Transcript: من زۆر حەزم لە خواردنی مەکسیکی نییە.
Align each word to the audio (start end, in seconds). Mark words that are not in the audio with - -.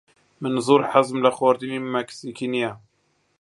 من 0.41 0.53
زۆر 0.67 0.81
حەزم 0.91 1.17
لە 1.25 1.31
خواردنی 1.37 1.83
مەکسیکی 1.95 2.47
نییە. 2.53 2.71